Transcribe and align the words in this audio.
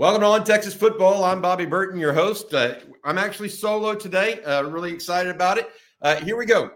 Welcome 0.00 0.22
to 0.22 0.28
On 0.28 0.44
Texas 0.44 0.72
Football. 0.72 1.24
I'm 1.24 1.42
Bobby 1.42 1.66
Burton, 1.66 2.00
your 2.00 2.14
host. 2.14 2.54
Uh, 2.54 2.76
I'm 3.04 3.18
actually 3.18 3.50
solo 3.50 3.94
today. 3.94 4.42
Uh, 4.44 4.62
really 4.62 4.94
excited 4.94 5.30
about 5.30 5.58
it. 5.58 5.68
Uh, 6.00 6.16
here 6.16 6.38
we 6.38 6.46
go. 6.46 6.70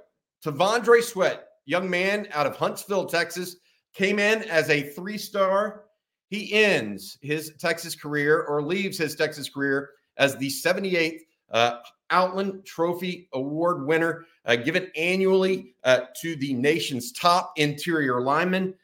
T'Vondre 0.44 1.02
Sweat, 1.02 1.46
young 1.64 1.88
man 1.88 2.28
out 2.32 2.46
of 2.46 2.54
Huntsville, 2.54 3.06
Texas, 3.06 3.56
came 3.94 4.18
in 4.18 4.42
as 4.42 4.68
a 4.68 4.82
three 4.90 5.16
star. 5.16 5.84
He 6.28 6.52
ends 6.52 7.16
his 7.22 7.54
Texas 7.58 7.94
career 7.94 8.42
or 8.42 8.60
leaves 8.60 8.98
his 8.98 9.14
Texas 9.14 9.48
career 9.48 9.92
as 10.18 10.36
the 10.36 10.50
78th 10.50 11.20
uh, 11.50 11.78
Outland 12.10 12.66
Trophy 12.66 13.30
Award 13.32 13.86
winner, 13.86 14.26
uh, 14.44 14.56
given 14.56 14.90
annually 14.98 15.76
uh, 15.84 16.00
to 16.20 16.36
the 16.36 16.52
nation's 16.52 17.10
top 17.12 17.54
interior 17.56 18.20
lineman. 18.20 18.74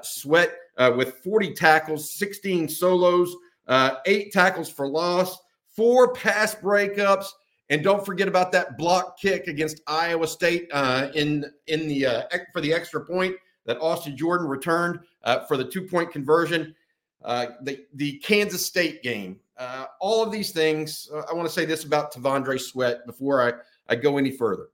Sweat 0.00 0.56
with 0.96 1.18
40 1.22 1.52
tackles, 1.52 2.14
16 2.14 2.66
solos, 2.66 3.36
uh, 3.70 3.96
eight 4.04 4.32
tackles 4.32 4.68
for 4.68 4.86
loss, 4.86 5.38
four 5.74 6.12
pass 6.12 6.54
breakups, 6.54 7.26
and 7.70 7.82
don't 7.82 8.04
forget 8.04 8.28
about 8.28 8.52
that 8.52 8.76
block 8.76 9.18
kick 9.18 9.46
against 9.46 9.80
Iowa 9.86 10.26
State 10.26 10.68
in 11.14 11.46
in 11.66 11.88
the 11.88 12.28
for 12.52 12.60
the 12.60 12.74
extra 12.74 13.02
point 13.02 13.34
that 13.64 13.80
Austin 13.80 14.14
Jordan 14.16 14.46
returned 14.46 15.00
for 15.48 15.56
the 15.56 15.64
two 15.64 15.82
point 15.82 16.12
conversion. 16.12 16.74
the 17.22 17.86
the 17.94 18.18
Kansas 18.18 18.66
State 18.66 19.02
game 19.02 19.40
uh, 19.60 19.84
all 20.00 20.22
of 20.22 20.32
these 20.32 20.52
things, 20.52 21.08
uh, 21.12 21.22
I 21.30 21.34
want 21.34 21.46
to 21.46 21.52
say 21.52 21.66
this 21.66 21.84
about 21.84 22.14
T'Vondre 22.14 22.58
Sweat 22.58 23.04
before 23.04 23.42
I, 23.42 23.52
I 23.92 23.94
go 23.94 24.16
any 24.16 24.30
further. 24.30 24.68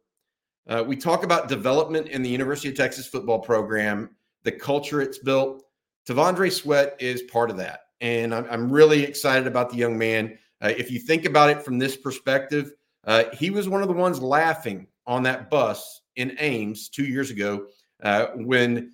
Uh, 0.68 0.84
we 0.86 0.94
talk 0.96 1.24
about 1.24 1.48
development 1.48 2.06
in 2.06 2.22
the 2.22 2.30
University 2.30 2.68
of 2.68 2.76
Texas 2.76 3.06
football 3.06 3.40
program, 3.40 4.10
the 4.44 4.52
culture 4.52 5.00
it's 5.00 5.18
built. 5.18 5.64
T'Vondre 6.08 6.52
Sweat 6.52 6.94
is 7.00 7.22
part 7.22 7.50
of 7.50 7.56
that. 7.56 7.80
And 8.00 8.34
I'm, 8.34 8.46
I'm 8.50 8.70
really 8.70 9.04
excited 9.04 9.46
about 9.46 9.70
the 9.70 9.76
young 9.76 9.96
man. 9.96 10.38
Uh, 10.60 10.72
if 10.76 10.90
you 10.90 10.98
think 10.98 11.24
about 11.24 11.50
it 11.50 11.62
from 11.62 11.78
this 11.78 11.96
perspective, 11.96 12.72
uh, 13.04 13.24
he 13.32 13.50
was 13.50 13.68
one 13.68 13.82
of 13.82 13.88
the 13.88 13.94
ones 13.94 14.20
laughing 14.20 14.86
on 15.06 15.22
that 15.22 15.50
bus 15.50 16.00
in 16.16 16.36
Ames 16.40 16.88
two 16.88 17.04
years 17.04 17.30
ago 17.30 17.66
uh, 18.02 18.26
when 18.34 18.92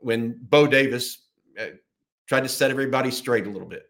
when 0.00 0.38
Bo 0.42 0.66
Davis 0.66 1.26
tried 2.26 2.42
to 2.42 2.48
set 2.48 2.70
everybody 2.70 3.10
straight 3.10 3.46
a 3.46 3.50
little 3.50 3.68
bit. 3.68 3.86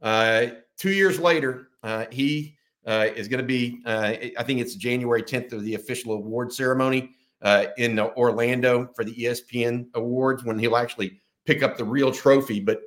Uh, 0.00 0.46
two 0.78 0.92
years 0.92 1.18
later, 1.18 1.68
uh, 1.82 2.06
he 2.10 2.56
uh, 2.86 3.08
is 3.14 3.28
going 3.28 3.40
to 3.40 3.46
be, 3.46 3.80
uh, 3.84 4.14
I 4.38 4.42
think 4.42 4.60
it's 4.60 4.74
January 4.74 5.22
10th 5.22 5.52
of 5.52 5.64
the 5.64 5.74
official 5.74 6.12
award 6.12 6.52
ceremony 6.52 7.10
uh, 7.42 7.66
in 7.76 7.98
Orlando 7.98 8.88
for 8.94 9.04
the 9.04 9.14
ESPN 9.14 9.86
Awards 9.94 10.44
when 10.44 10.58
he'll 10.58 10.76
actually 10.76 11.20
pick 11.46 11.62
up 11.62 11.76
the 11.76 11.84
real 11.84 12.12
trophy. 12.12 12.60
But 12.60 12.80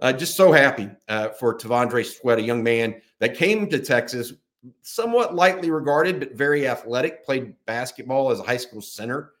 uh, 0.00 0.12
just 0.12 0.36
so 0.36 0.52
happy 0.52 0.90
for 1.38 1.56
T'Vondre 1.56 2.04
Sweat, 2.04 2.38
a 2.38 2.42
young 2.42 2.62
man 2.62 3.00
that 3.18 3.36
came 3.36 3.68
to 3.68 3.78
Texas, 3.78 4.32
somewhat 4.82 5.34
lightly 5.34 5.70
regarded, 5.70 6.20
but 6.20 6.32
very 6.34 6.68
athletic, 6.68 7.24
played 7.24 7.54
basketball 7.66 8.30
as 8.30 8.40
a 8.40 8.44
high 8.44 8.56
school 8.56 8.82
center 8.82 9.32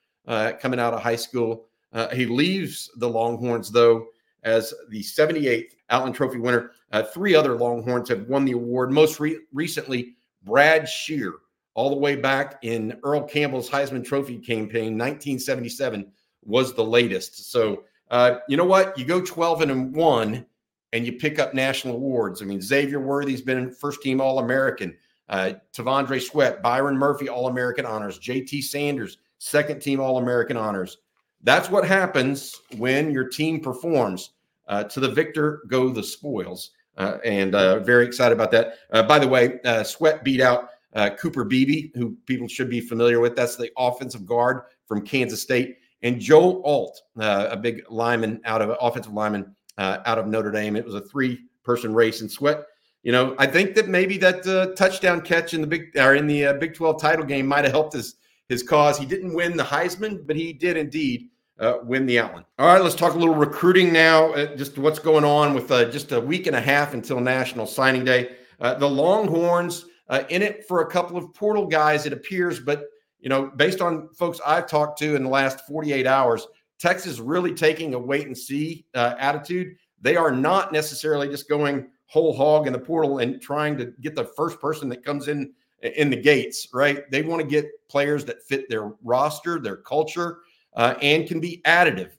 coming 0.60 0.80
out 0.80 0.94
of 0.94 1.02
high 1.02 1.16
school. 1.16 1.66
he 2.12 2.26
leaves 2.26 2.90
the 2.96 3.08
Longhorns, 3.08 3.70
though, 3.70 4.06
as 4.46 4.72
the 4.88 5.02
78th 5.02 5.72
Outland 5.90 6.14
Trophy 6.14 6.38
winner. 6.38 6.70
Uh, 6.92 7.02
three 7.02 7.34
other 7.34 7.54
Longhorns 7.54 8.08
have 8.08 8.28
won 8.28 8.44
the 8.44 8.52
award. 8.52 8.92
Most 8.92 9.20
re- 9.20 9.40
recently, 9.52 10.14
Brad 10.42 10.88
Shearer, 10.88 11.40
all 11.74 11.90
the 11.90 11.96
way 11.96 12.16
back 12.16 12.58
in 12.62 12.98
Earl 13.02 13.22
Campbell's 13.24 13.68
Heisman 13.68 14.04
Trophy 14.04 14.38
campaign, 14.38 14.96
1977, 14.96 16.10
was 16.42 16.74
the 16.74 16.84
latest. 16.84 17.50
So, 17.50 17.84
uh, 18.10 18.38
you 18.48 18.56
know 18.56 18.64
what? 18.64 18.98
You 18.98 19.04
go 19.04 19.20
12 19.20 19.62
and 19.62 19.94
one, 19.94 20.46
and 20.92 21.04
you 21.04 21.12
pick 21.12 21.38
up 21.38 21.54
national 21.54 21.96
awards. 21.96 22.42
I 22.42 22.44
mean, 22.44 22.60
Xavier 22.60 23.00
Worthy's 23.00 23.42
been 23.42 23.72
first 23.72 24.02
team 24.02 24.20
All 24.20 24.38
American. 24.38 24.96
Uh, 25.28 25.54
T'Vondre 25.72 26.22
Sweat, 26.22 26.62
Byron 26.62 26.96
Murphy, 26.96 27.28
All 27.28 27.48
American 27.48 27.84
honors. 27.84 28.18
JT 28.18 28.62
Sanders, 28.62 29.18
second 29.38 29.80
team 29.80 30.00
All 30.00 30.18
American 30.18 30.56
honors. 30.56 30.98
That's 31.42 31.70
what 31.70 31.86
happens 31.86 32.54
when 32.76 33.10
your 33.10 33.28
team 33.28 33.60
performs. 33.60 34.30
Uh, 34.68 34.82
to 34.82 34.98
the 34.98 35.08
victor 35.08 35.62
go 35.68 35.88
the 35.88 36.02
spoils. 36.02 36.72
Uh, 36.96 37.18
and 37.24 37.54
uh, 37.54 37.78
very 37.80 38.04
excited 38.04 38.34
about 38.34 38.50
that. 38.50 38.78
Uh, 38.90 39.02
by 39.02 39.18
the 39.18 39.28
way, 39.28 39.60
uh, 39.64 39.84
Sweat 39.84 40.24
beat 40.24 40.40
out 40.40 40.70
Cooper 41.18 41.44
Beebe, 41.44 41.90
who 41.94 42.16
people 42.24 42.48
should 42.48 42.70
be 42.70 42.80
familiar 42.80 43.20
with. 43.20 43.36
That's 43.36 43.56
the 43.56 43.70
offensive 43.76 44.24
guard 44.24 44.62
from 44.86 45.02
Kansas 45.02 45.42
State. 45.42 45.76
And 46.06 46.20
Joe 46.20 46.62
Alt, 46.62 47.02
a 47.16 47.56
big 47.56 47.82
lineman 47.90 48.40
out 48.44 48.62
of 48.62 48.76
offensive 48.80 49.12
lineman 49.12 49.54
out 49.78 50.18
of 50.18 50.26
Notre 50.26 50.52
Dame. 50.52 50.76
It 50.76 50.84
was 50.84 50.94
a 50.94 51.00
three 51.00 51.40
person 51.64 51.92
race 51.92 52.20
and 52.20 52.30
Sweat. 52.30 52.64
You 53.02 53.12
know, 53.12 53.34
I 53.38 53.46
think 53.46 53.74
that 53.74 53.88
maybe 53.88 54.16
that 54.18 54.74
touchdown 54.76 55.20
catch 55.20 55.52
in 55.52 55.60
the 55.60 55.66
big 55.66 55.96
or 55.96 56.14
in 56.14 56.26
the 56.26 56.56
Big 56.60 56.74
12 56.74 57.00
title 57.00 57.24
game 57.24 57.46
might 57.46 57.64
have 57.64 57.72
helped 57.72 57.94
his 57.94 58.16
his 58.48 58.62
cause. 58.62 58.98
He 58.98 59.06
didn't 59.06 59.34
win 59.34 59.56
the 59.56 59.64
Heisman, 59.64 60.26
but 60.26 60.36
he 60.36 60.52
did 60.52 60.76
indeed 60.76 61.28
uh, 61.58 61.78
win 61.82 62.06
the 62.06 62.18
Outland. 62.18 62.46
All 62.58 62.66
right, 62.66 62.82
let's 62.82 62.94
talk 62.94 63.14
a 63.14 63.18
little 63.18 63.34
recruiting 63.34 63.92
now. 63.92 64.32
Uh, 64.32 64.54
just 64.56 64.78
what's 64.78 64.98
going 64.98 65.24
on 65.24 65.54
with 65.54 65.70
uh, 65.70 65.86
just 65.86 66.12
a 66.12 66.20
week 66.20 66.46
and 66.46 66.56
a 66.56 66.60
half 66.60 66.94
until 66.94 67.20
National 67.20 67.66
Signing 67.66 68.04
Day. 68.04 68.36
Uh, 68.60 68.74
the 68.74 68.88
Longhorns 68.88 69.86
uh, 70.08 70.22
in 70.28 70.42
it 70.42 70.66
for 70.66 70.82
a 70.82 70.86
couple 70.86 71.16
of 71.16 71.34
portal 71.34 71.66
guys, 71.66 72.06
it 72.06 72.12
appears, 72.12 72.60
but 72.60 72.84
you 73.26 73.30
know, 73.30 73.50
based 73.56 73.80
on 73.80 74.08
folks 74.14 74.40
I've 74.46 74.68
talked 74.68 75.00
to 75.00 75.16
in 75.16 75.24
the 75.24 75.28
last 75.28 75.66
48 75.66 76.06
hours, 76.06 76.46
Texas 76.78 77.18
really 77.18 77.52
taking 77.52 77.92
a 77.94 77.98
wait 77.98 78.28
and 78.28 78.38
see 78.38 78.86
uh, 78.94 79.16
attitude. 79.18 79.74
They 80.00 80.14
are 80.14 80.30
not 80.30 80.72
necessarily 80.72 81.26
just 81.26 81.48
going 81.48 81.88
whole 82.06 82.32
hog 82.32 82.68
in 82.68 82.72
the 82.72 82.78
portal 82.78 83.18
and 83.18 83.42
trying 83.42 83.76
to 83.78 83.86
get 84.00 84.14
the 84.14 84.26
first 84.36 84.60
person 84.60 84.88
that 84.90 85.04
comes 85.04 85.26
in 85.26 85.52
in 85.82 86.08
the 86.08 86.16
gates, 86.16 86.68
right? 86.72 87.10
They 87.10 87.22
want 87.22 87.42
to 87.42 87.48
get 87.48 87.66
players 87.88 88.24
that 88.26 88.44
fit 88.44 88.68
their 88.68 88.92
roster, 89.02 89.58
their 89.58 89.78
culture, 89.78 90.38
uh, 90.76 90.94
and 91.02 91.26
can 91.26 91.40
be 91.40 91.62
additive. 91.66 92.12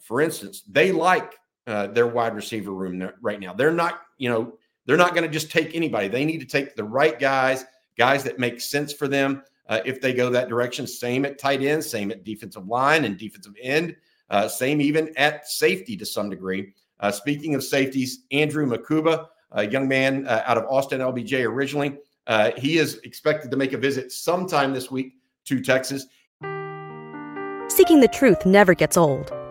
For 0.00 0.20
instance, 0.20 0.62
they 0.68 0.92
like 0.92 1.34
uh, 1.66 1.88
their 1.88 2.06
wide 2.06 2.36
receiver 2.36 2.70
room 2.70 3.10
right 3.20 3.40
now. 3.40 3.52
They're 3.52 3.72
not, 3.72 4.02
you 4.16 4.28
know, 4.28 4.56
they're 4.84 4.96
not 4.96 5.12
going 5.12 5.24
to 5.24 5.28
just 5.28 5.50
take 5.50 5.74
anybody. 5.74 6.06
They 6.06 6.24
need 6.24 6.38
to 6.38 6.46
take 6.46 6.76
the 6.76 6.84
right 6.84 7.18
guys, 7.18 7.64
guys 7.98 8.22
that 8.22 8.38
make 8.38 8.60
sense 8.60 8.92
for 8.92 9.08
them 9.08 9.42
uh, 9.68 9.80
if 9.84 10.00
they 10.00 10.12
go 10.12 10.30
that 10.30 10.48
direction. 10.48 10.86
Same 10.86 11.24
at 11.24 11.38
tight 11.38 11.62
end, 11.62 11.84
same 11.84 12.10
at 12.10 12.24
defensive 12.24 12.66
line 12.66 13.04
and 13.04 13.18
defensive 13.18 13.54
end, 13.60 13.96
uh, 14.30 14.48
same 14.48 14.80
even 14.80 15.12
at 15.16 15.48
safety 15.48 15.96
to 15.96 16.06
some 16.06 16.30
degree. 16.30 16.72
Uh, 17.00 17.10
speaking 17.10 17.54
of 17.54 17.62
safeties, 17.62 18.24
Andrew 18.30 18.66
Mukuba, 18.66 19.26
a 19.52 19.66
young 19.66 19.86
man 19.86 20.26
uh, 20.26 20.42
out 20.46 20.58
of 20.58 20.64
Austin 20.64 21.00
LBJ 21.00 21.44
originally, 21.46 21.98
he 22.56 22.78
is 22.78 22.98
expected 23.04 23.50
to 23.50 23.56
make 23.56 23.72
a 23.72 23.78
visit 23.78 24.12
sometime 24.12 24.72
this 24.72 24.90
week 24.90 25.14
to 25.44 25.60
Texas. 25.60 26.06
Seeking 27.68 28.00
the 28.00 28.08
truth 28.12 28.46
never 28.46 28.74
gets 28.74 28.96
old. 28.96 29.32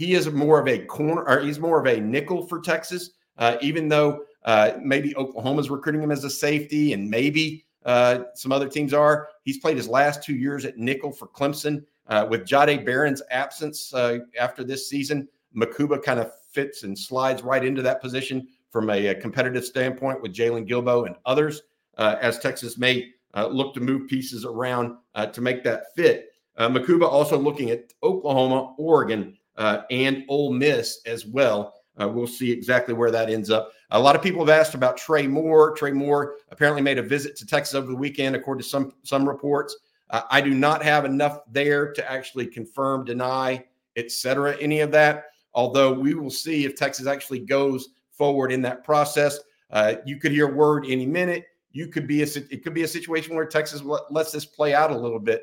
he 0.00 0.14
is 0.14 0.30
more 0.30 0.58
of 0.58 0.66
a 0.66 0.78
corner, 0.86 1.22
or 1.28 1.40
he's 1.40 1.58
more 1.58 1.78
of 1.78 1.86
a 1.86 2.00
nickel 2.00 2.46
for 2.46 2.58
Texas. 2.58 3.10
Uh, 3.36 3.58
even 3.60 3.86
though 3.86 4.22
uh, 4.46 4.72
maybe 4.82 5.14
Oklahoma's 5.14 5.68
recruiting 5.68 6.02
him 6.02 6.10
as 6.10 6.24
a 6.24 6.30
safety, 6.30 6.94
and 6.94 7.10
maybe 7.10 7.66
uh, 7.84 8.20
some 8.34 8.50
other 8.50 8.66
teams 8.66 8.94
are. 8.94 9.28
He's 9.42 9.58
played 9.58 9.76
his 9.76 9.88
last 9.88 10.24
two 10.24 10.34
years 10.34 10.64
at 10.64 10.78
nickel 10.78 11.12
for 11.12 11.28
Clemson. 11.28 11.84
Uh, 12.06 12.26
with 12.30 12.46
Jahdae 12.46 12.84
Barron's 12.84 13.20
absence 13.30 13.92
uh, 13.92 14.20
after 14.38 14.64
this 14.64 14.88
season, 14.88 15.28
Mukuba 15.54 16.02
kind 16.02 16.18
of 16.18 16.32
fits 16.50 16.82
and 16.82 16.98
slides 16.98 17.42
right 17.42 17.62
into 17.62 17.82
that 17.82 18.00
position 18.00 18.48
from 18.70 18.88
a, 18.88 19.08
a 19.08 19.14
competitive 19.14 19.66
standpoint 19.66 20.22
with 20.22 20.32
Jaylon 20.34 20.66
Guilbeau 20.66 21.06
and 21.06 21.16
others, 21.26 21.60
uh, 21.98 22.16
as 22.22 22.38
Texas 22.38 22.78
may 22.78 23.10
look 23.50 23.74
to 23.74 23.80
move 23.80 24.08
pieces 24.08 24.46
around 24.46 24.96
to 25.32 25.42
make 25.42 25.62
that 25.64 25.94
fit. 25.94 26.32
Mukuba 26.58 27.04
also 27.04 27.38
looking 27.38 27.70
at 27.70 27.92
Oklahoma, 28.02 28.74
Oregon, 28.78 29.36
uh, 29.60 29.82
and 29.90 30.24
Ole 30.28 30.52
Miss 30.52 31.00
as 31.06 31.26
well. 31.26 31.74
Uh, 32.00 32.08
we'll 32.08 32.26
see 32.26 32.50
exactly 32.50 32.94
where 32.94 33.10
that 33.10 33.28
ends 33.28 33.50
up. 33.50 33.70
A 33.90 34.00
lot 34.00 34.16
of 34.16 34.22
people 34.22 34.40
have 34.40 34.48
asked 34.48 34.74
about 34.74 34.96
Trey 34.96 35.26
Moore. 35.26 35.74
Trey 35.76 35.92
Moore 35.92 36.36
apparently 36.50 36.80
made 36.80 36.98
a 36.98 37.02
visit 37.02 37.36
to 37.36 37.46
Texas 37.46 37.74
over 37.74 37.88
the 37.88 37.96
weekend, 37.96 38.34
according 38.34 38.62
to 38.62 38.68
some 38.68 38.92
some 39.02 39.28
reports. 39.28 39.76
Uh, 40.08 40.22
I 40.30 40.40
do 40.40 40.50
not 40.54 40.82
have 40.82 41.04
enough 41.04 41.40
there 41.52 41.92
to 41.92 42.10
actually 42.10 42.46
confirm, 42.46 43.04
deny, 43.04 43.64
etc. 43.96 44.56
Any 44.60 44.80
of 44.80 44.90
that. 44.92 45.26
Although 45.52 45.92
we 45.92 46.14
will 46.14 46.30
see 46.30 46.64
if 46.64 46.74
Texas 46.74 47.06
actually 47.06 47.40
goes 47.40 47.90
forward 48.12 48.52
in 48.52 48.62
that 48.62 48.82
process. 48.82 49.38
Uh, 49.70 49.96
you 50.06 50.16
could 50.18 50.32
hear 50.32 50.52
word 50.52 50.86
any 50.88 51.06
minute. 51.06 51.44
you 51.72 51.86
could 51.86 52.06
be 52.06 52.22
a 52.22 52.26
it 52.26 52.62
could 52.62 52.74
be 52.74 52.82
a 52.82 52.88
situation 52.88 53.34
where 53.34 53.46
Texas 53.46 53.82
lets 54.10 54.32
this 54.32 54.44
play 54.44 54.74
out 54.74 54.90
a 54.90 54.96
little 54.96 55.20
bit. 55.20 55.42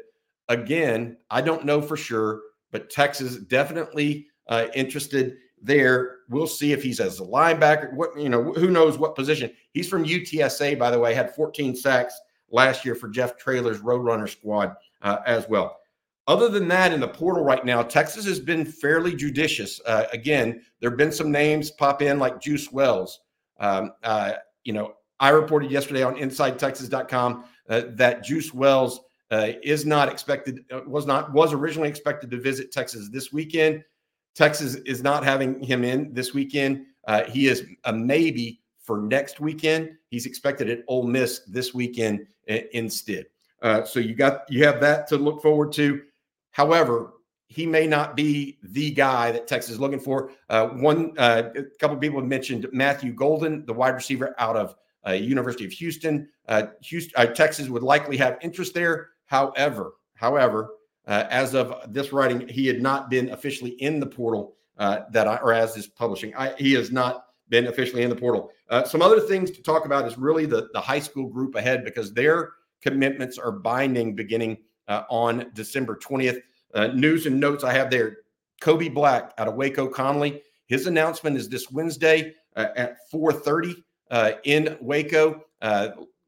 Again, 0.49 1.17
I 1.29 1.41
don't 1.41 1.65
know 1.65 1.81
for 1.81 1.97
sure, 1.97 2.41
but 2.71 2.89
Texas 2.89 3.37
definitely 3.37 4.27
uh, 4.47 4.67
interested 4.73 5.37
there. 5.61 6.17
We'll 6.29 6.47
see 6.47 6.71
if 6.71 6.83
he's 6.83 6.99
as 6.99 7.19
a 7.19 7.23
linebacker. 7.23 7.93
What 7.93 8.19
you 8.19 8.29
know, 8.29 8.53
who 8.53 8.69
knows 8.69 8.97
what 8.97 9.15
position 9.15 9.51
he's 9.71 9.89
from? 9.89 10.05
UTSA, 10.05 10.77
by 10.77 10.91
the 10.91 10.99
way, 10.99 11.13
had 11.13 11.33
14 11.35 11.75
sacks 11.75 12.19
last 12.49 12.85
year 12.85 12.95
for 12.95 13.09
Jeff 13.09 13.37
Traylor's 13.37 13.79
Roadrunner 13.79 14.29
squad 14.29 14.75
uh, 15.01 15.17
as 15.25 15.47
well. 15.49 15.77
Other 16.27 16.49
than 16.49 16.67
that, 16.67 16.91
in 16.91 16.99
the 16.99 17.07
portal 17.07 17.43
right 17.43 17.63
now, 17.63 17.81
Texas 17.81 18.25
has 18.25 18.39
been 18.39 18.65
fairly 18.65 19.15
judicious. 19.15 19.79
Uh, 19.85 20.05
again, 20.11 20.61
there 20.81 20.89
have 20.89 20.97
been 20.97 21.11
some 21.11 21.31
names 21.31 21.71
pop 21.71 22.01
in 22.01 22.19
like 22.19 22.41
Juice 22.41 22.69
Wells. 22.71 23.21
Um, 23.59 23.93
uh, 24.03 24.33
you 24.65 24.73
know, 24.73 24.93
I 25.21 25.29
reported 25.29 25.71
yesterday 25.71 26.03
on 26.03 26.15
InsideTexas.com 26.15 27.45
uh, 27.69 27.81
that 27.91 28.23
Juice 28.23 28.53
Wells 28.53 28.99
uh, 29.31 29.51
is 29.63 29.85
not 29.85 30.09
expected, 30.09 30.63
uh, 30.71 30.81
was 30.87 31.05
not 31.05 31.31
was 31.33 31.53
originally 31.53 31.89
expected 31.89 32.31
to 32.31 32.39
visit 32.39 32.71
Texas 32.71 33.09
this 33.09 33.33
weekend. 33.33 33.83
Texas 34.35 34.75
is 34.75 35.01
not 35.03 35.23
having 35.23 35.61
him 35.61 35.83
in 35.83 36.13
this 36.13 36.33
weekend. 36.33 36.85
Uh, 37.07 37.23
he 37.23 37.47
is 37.47 37.65
a 37.85 37.93
maybe 37.93 38.61
for 38.81 39.01
next 39.01 39.39
weekend. 39.39 39.91
He's 40.09 40.25
expected 40.25 40.69
at 40.69 40.83
Ole 40.87 41.03
Miss 41.07 41.39
this 41.47 41.73
weekend 41.73 42.27
instead. 42.47 43.25
Uh, 43.61 43.83
so 43.83 43.99
you 43.99 44.13
got 44.13 44.43
you 44.49 44.63
have 44.63 44.79
that 44.81 45.07
to 45.07 45.17
look 45.17 45.41
forward 45.41 45.71
to. 45.73 46.01
However, 46.51 47.13
he 47.47 47.65
may 47.65 47.87
not 47.87 48.15
be 48.15 48.57
the 48.61 48.91
guy 48.91 49.31
that 49.31 49.47
Texas 49.47 49.73
is 49.73 49.79
looking 49.79 49.99
for. 49.99 50.31
Uh, 50.49 50.67
one, 50.67 51.13
uh, 51.17 51.49
a 51.55 51.63
couple 51.79 51.95
people 51.97 52.19
have 52.19 52.27
mentioned 52.27 52.67
Matthew 52.73 53.13
Golden, 53.13 53.65
the 53.65 53.73
wide 53.73 53.95
receiver 53.95 54.35
out 54.37 54.57
of 54.57 54.75
uh, 55.07 55.13
University 55.13 55.65
of 55.65 55.71
Houston. 55.71 56.27
Uh, 56.47 56.67
Houston, 56.81 57.13
uh, 57.15 57.25
Texas 57.27 57.69
would 57.69 57.83
likely 57.83 58.17
have 58.17 58.37
interest 58.41 58.73
there. 58.73 59.09
However, 59.27 59.93
however, 60.15 60.71
uh, 61.05 61.25
as 61.29 61.55
of 61.55 61.73
this 61.87 62.11
writing, 62.11 62.47
he 62.49 62.67
had 62.67 62.81
not 62.81 63.09
been 63.09 63.29
officially 63.29 63.71
in 63.81 63.99
the 63.99 64.05
portal 64.05 64.55
that 64.77 65.27
I, 65.27 65.37
or 65.37 65.53
as 65.53 65.77
is 65.77 65.87
publishing, 65.87 66.35
I, 66.35 66.53
he 66.57 66.73
has 66.73 66.91
not 66.91 67.25
been 67.49 67.67
officially 67.67 68.03
in 68.03 68.09
the 68.09 68.15
portal. 68.15 68.51
some 68.85 69.01
other 69.01 69.21
things 69.21 69.51
to 69.51 69.61
talk 69.61 69.85
about 69.85 70.05
is 70.05 70.17
really 70.17 70.45
the 70.45 70.67
the 70.73 70.81
high 70.81 70.99
school 70.99 71.27
group 71.27 71.55
ahead 71.55 71.85
because 71.85 72.13
their 72.13 72.51
commitments 72.81 73.37
are 73.37 73.51
binding 73.51 74.15
beginning 74.15 74.57
on 75.09 75.49
December 75.53 75.95
twentieth. 75.95 76.39
Uh, 76.73 76.87
news 76.87 77.25
and 77.25 77.39
notes 77.39 77.63
I 77.63 77.73
have 77.73 77.89
there. 77.89 78.17
Kobe 78.61 78.89
Black 78.89 79.33
out 79.37 79.47
of 79.47 79.55
Waco 79.55 79.89
Connally. 79.89 80.41
His 80.67 80.87
announcement 80.87 81.37
is 81.37 81.47
this 81.47 81.71
Wednesday 81.71 82.33
uh, 82.55 82.67
at 82.75 82.97
4:30 83.11 83.75
uh, 84.11 84.31
in 84.43 84.77
Waco. 84.81 85.41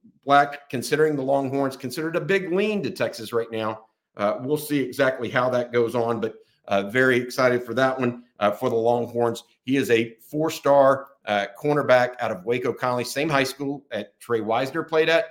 Uh, 0.06 0.10
Black, 0.24 0.70
considering 0.70 1.16
the 1.16 1.24
Longhorns, 1.24 1.76
considered 1.76 2.16
a 2.16 2.22
big 2.22 2.52
lean 2.52 2.84
to 2.84 2.92
Texas 2.92 3.34
right 3.34 3.52
now. 3.52 3.86
Uh, 4.18 4.38
we'll 4.42 4.58
see 4.58 4.80
exactly 4.80 5.30
how 5.30 5.50
that 5.50 5.72
goes 5.72 5.96
on, 5.96 6.20
but 6.20 6.36
uh, 6.68 6.84
very 6.90 7.18
excited 7.18 7.64
for 7.64 7.74
that 7.74 8.00
one 8.00 8.24
for 8.60 8.70
the 8.70 8.76
Longhorns. 8.76 9.44
He 9.64 9.78
is 9.78 9.90
a 9.90 10.16
four-star 10.22 11.08
cornerback 11.28 12.16
out 12.20 12.32
of 12.32 12.46
Waco 12.46 12.74
Connally, 12.74 13.06
same 13.06 13.30
high 13.30 13.44
school 13.44 13.86
that 13.92 14.20
Trey 14.20 14.42
Wisner 14.42 14.84
played 14.84 15.10
at 15.10 15.26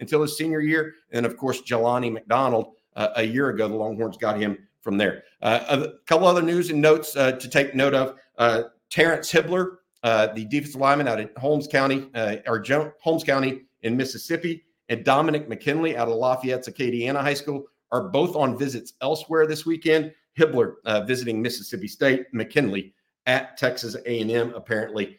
until 0.00 0.22
his 0.22 0.36
senior 0.38 0.60
year, 0.60 0.94
and 1.12 1.26
of 1.26 1.36
course 1.36 1.60
Jelani 1.62 2.10
McDonald 2.10 2.74
uh, 2.96 3.08
a 3.16 3.22
year 3.22 3.50
ago. 3.50 3.68
The 3.68 3.74
Longhorns 3.74 4.16
got 4.16 4.38
him 4.38 4.58
from 4.80 4.96
there. 4.96 5.24
Uh, 5.42 5.60
a 5.68 6.06
couple 6.06 6.26
other 6.26 6.42
news 6.42 6.70
and 6.70 6.80
notes 6.80 7.16
uh, 7.16 7.32
to 7.32 7.48
take 7.48 7.74
note 7.74 7.94
of. 7.94 8.16
Uh, 8.38 8.64
Terrence 8.90 9.30
Hibbler, 9.30 9.76
uh, 10.02 10.28
the 10.28 10.44
defensive 10.46 10.80
lineman 10.80 11.08
out 11.08 11.20
of 11.20 11.30
Holmes 11.36 11.68
County, 11.68 12.08
or 12.46 12.64
Holmes 13.00 13.24
County 13.24 13.62
in 13.82 13.96
Mississippi, 13.96 14.64
and 14.88 15.04
Dominic 15.04 15.48
McKinley 15.48 15.96
out 15.96 16.08
of 16.08 16.14
Lafayette's 16.14 16.68
Acadiana 16.68 17.20
High 17.20 17.34
School 17.34 17.64
are 17.92 18.08
both 18.08 18.36
on 18.36 18.58
visits 18.58 18.94
elsewhere 19.00 19.46
this 19.46 19.66
weekend. 19.66 20.12
Hibbler 20.38 20.74
visiting 21.06 21.42
Mississippi 21.42 21.88
State, 21.88 22.26
McKinley 22.32 22.94
at 23.26 23.56
Texas 23.56 23.96
A&M. 24.06 24.52
Apparently, 24.54 25.18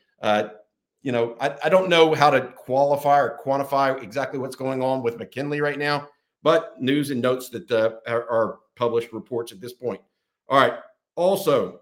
you 1.03 1.11
know, 1.11 1.35
I, 1.39 1.55
I, 1.63 1.69
don't 1.69 1.89
know 1.89 2.13
how 2.13 2.29
to 2.29 2.41
qualify 2.41 3.19
or 3.19 3.39
quantify 3.43 4.01
exactly 4.03 4.39
what's 4.39 4.55
going 4.55 4.83
on 4.83 5.01
with 5.01 5.17
McKinley 5.17 5.59
right 5.59 5.79
now 5.79 6.07
but 6.43 6.81
news 6.81 7.11
and 7.11 7.21
notes 7.21 7.49
that 7.49 7.69
uh, 7.71 7.91
are, 8.07 8.29
are, 8.29 8.59
published 8.77 9.13
reports 9.13 9.51
at 9.51 9.61
this 9.61 9.73
point. 9.73 10.01
All 10.49 10.57
right. 10.59 10.73
Also, 11.15 11.81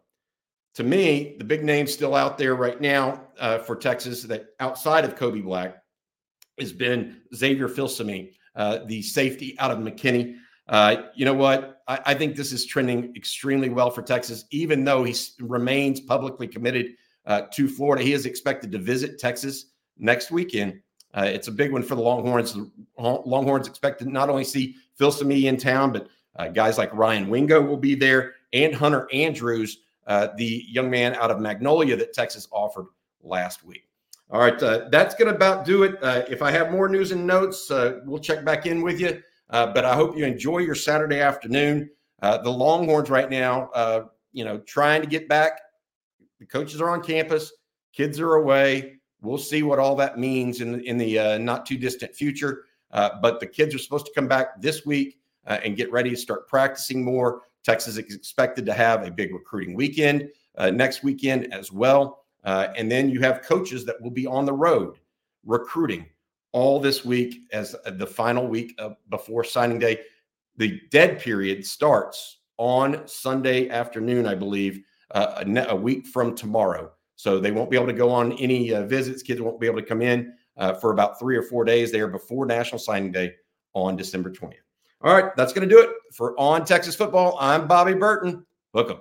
to 0.73 0.83
me, 0.83 1.35
the 1.37 1.45
big 1.45 1.63
name 1.63 1.87
still 1.87 2.13
out 2.13 2.37
there 2.37 2.55
right 2.55 2.81
now 2.81 3.21
uh, 3.39 3.59
for 3.59 3.75
Texas 3.75 4.23
that 4.23 4.47
outside 4.59 5.05
of 5.05 5.15
Kobe 5.15 5.39
Black 5.39 5.81
has 6.59 6.73
been 6.73 7.21
Xavier 7.33 7.67
Filsaime, 7.67 8.33
uh, 8.55 8.79
the 8.85 9.01
safety 9.01 9.57
out 9.59 9.71
of 9.71 9.79
McKinney. 9.79 10.35
Uh, 10.67 11.03
you 11.15 11.25
know 11.25 11.33
what? 11.33 11.81
I, 11.87 11.99
I, 12.07 12.13
think 12.13 12.35
this 12.35 12.51
is 12.51 12.65
trending 12.65 13.15
extremely 13.15 13.69
well 13.69 13.89
for 13.89 14.03
Texas, 14.03 14.45
even 14.51 14.83
though 14.83 15.03
he 15.03 15.15
remains 15.39 15.99
publicly 15.99 16.47
committed 16.47 16.93
uh, 17.25 17.43
to 17.53 17.67
Florida. 17.67 18.03
He 18.03 18.13
is 18.13 18.27
expected 18.27 18.71
to 18.73 18.77
visit 18.77 19.17
Texas 19.17 19.71
next 19.97 20.29
weekend. 20.29 20.79
Uh, 21.13 21.23
it's 21.25 21.47
a 21.47 21.51
big 21.51 21.71
one 21.71 21.81
for 21.81 21.95
the 21.95 22.01
Longhorns. 22.01 22.53
The 22.53 22.69
Longhorns 22.99 23.67
expect 23.67 23.99
to 23.99 24.09
not 24.09 24.29
only 24.29 24.43
see 24.43 24.75
Filsaime 24.99 25.45
in 25.45 25.57
town, 25.57 25.91
but 25.91 26.07
uh, 26.35 26.49
guys 26.49 26.77
like 26.77 26.93
Ryan 26.93 27.29
Wingo 27.29 27.61
will 27.61 27.77
be 27.77 27.95
there 27.95 28.33
and 28.53 28.73
Hunter 28.73 29.07
Andrews, 29.11 29.79
uh, 30.07 30.29
the 30.37 30.65
young 30.67 30.89
man 30.89 31.15
out 31.15 31.31
of 31.31 31.39
Magnolia 31.39 31.95
that 31.95 32.13
Texas 32.13 32.47
offered 32.51 32.87
last 33.21 33.63
week. 33.63 33.88
All 34.29 34.39
right, 34.39 34.61
uh, 34.61 34.89
that's 34.91 35.15
going 35.15 35.27
to 35.27 35.35
about 35.35 35.65
do 35.65 35.83
it. 35.83 35.95
Uh, 36.03 36.23
if 36.29 36.41
I 36.41 36.51
have 36.51 36.71
more 36.71 36.87
news 36.87 37.11
and 37.11 37.25
notes, 37.25 37.71
uh, 37.71 37.99
we'll 38.05 38.19
check 38.19 38.45
back 38.45 38.65
in 38.65 38.81
with 38.81 38.99
you. 38.99 39.21
but 39.49 39.85
I 39.85 39.95
hope 39.95 40.15
you 40.15 40.25
enjoy 40.25 40.59
your 40.59 40.75
Saturday 40.75 41.19
afternoon. 41.19 41.89
the 42.21 42.49
Longhorns 42.49 43.09
right 43.09 43.29
now, 43.29 44.09
you 44.31 44.45
know, 44.45 44.59
trying 44.59 45.01
to 45.01 45.07
get 45.07 45.27
back. 45.27 45.59
The 46.39 46.45
coaches 46.45 46.79
are 46.79 46.89
on 46.89 47.01
campus, 47.01 47.51
kids 47.91 48.19
are 48.19 48.35
away 48.35 48.99
We'll 49.21 49.37
see 49.37 49.63
what 49.63 49.79
all 49.79 49.95
that 49.95 50.17
means 50.17 50.61
in, 50.61 50.81
in 50.81 50.97
the 50.97 51.19
uh, 51.19 51.37
not 51.37 51.65
too 51.65 51.77
distant 51.77 52.15
future. 52.15 52.65
Uh, 52.91 53.09
but 53.21 53.39
the 53.39 53.45
kids 53.45 53.75
are 53.75 53.79
supposed 53.79 54.05
to 54.05 54.11
come 54.15 54.27
back 54.27 54.61
this 54.61 54.85
week 54.85 55.19
uh, 55.45 55.59
and 55.63 55.77
get 55.77 55.91
ready 55.91 56.09
to 56.09 56.15
start 56.15 56.47
practicing 56.47 57.03
more. 57.03 57.43
Texas 57.63 57.97
is 57.97 58.15
expected 58.15 58.65
to 58.65 58.73
have 58.73 59.05
a 59.05 59.11
big 59.11 59.33
recruiting 59.33 59.75
weekend 59.75 60.29
uh, 60.57 60.71
next 60.71 61.03
weekend 61.03 61.53
as 61.53 61.71
well. 61.71 62.18
Uh, 62.43 62.67
and 62.75 62.91
then 62.91 63.09
you 63.09 63.19
have 63.19 63.41
coaches 63.41 63.85
that 63.85 64.01
will 64.01 64.11
be 64.11 64.25
on 64.25 64.45
the 64.45 64.53
road 64.53 64.97
recruiting 65.45 66.05
all 66.51 66.79
this 66.79 67.05
week 67.05 67.41
as 67.51 67.75
the 67.85 68.07
final 68.07 68.47
week 68.47 68.79
before 69.09 69.43
signing 69.43 69.79
day. 69.79 69.99
The 70.57 70.81
dead 70.89 71.19
period 71.19 71.65
starts 71.65 72.39
on 72.57 73.07
Sunday 73.07 73.69
afternoon, 73.69 74.27
I 74.27 74.35
believe, 74.35 74.81
uh, 75.11 75.43
a, 75.45 75.65
a 75.69 75.75
week 75.75 76.05
from 76.07 76.35
tomorrow. 76.35 76.91
So 77.15 77.39
they 77.39 77.51
won't 77.51 77.69
be 77.69 77.75
able 77.75 77.87
to 77.87 77.93
go 77.93 78.09
on 78.09 78.33
any 78.33 78.73
uh, 78.73 78.83
visits. 78.83 79.23
Kids 79.23 79.41
won't 79.41 79.59
be 79.59 79.67
able 79.67 79.79
to 79.79 79.85
come 79.85 80.01
in 80.01 80.33
uh, 80.57 80.73
for 80.73 80.91
about 80.91 81.19
three 81.19 81.35
or 81.35 81.43
four 81.43 81.65
days 81.65 81.91
there 81.91 82.07
before 82.07 82.45
National 82.45 82.79
Signing 82.79 83.11
Day 83.11 83.33
on 83.73 83.95
December 83.95 84.29
20th. 84.31 84.53
All 85.01 85.13
right, 85.13 85.35
that's 85.35 85.53
going 85.53 85.67
to 85.67 85.73
do 85.73 85.81
it 85.81 85.89
for 86.13 86.37
On 86.39 86.65
Texas 86.65 86.95
Football. 86.95 87.37
I'm 87.39 87.67
Bobby 87.67 87.93
Burton. 87.93 88.45
Welcome. 88.73 88.99